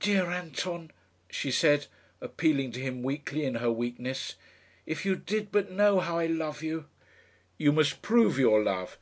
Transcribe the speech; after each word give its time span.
"Dear 0.00 0.30
Anton," 0.30 0.92
she 1.28 1.50
said, 1.50 1.88
appealing 2.22 2.72
to 2.72 2.80
him 2.80 3.02
weakly 3.02 3.44
in 3.44 3.56
her 3.56 3.70
weakness, 3.70 4.36
"if 4.86 5.04
you 5.04 5.14
did 5.14 5.52
but 5.52 5.70
know 5.70 6.00
how 6.00 6.16
I 6.18 6.24
love 6.24 6.62
you!" 6.62 6.86
"You 7.58 7.72
must 7.72 8.00
prove 8.00 8.38
your 8.38 8.62
love." 8.64 8.96